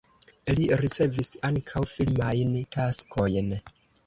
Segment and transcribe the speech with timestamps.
[0.59, 3.55] Li ricevis ankaŭ filmajn taskojn.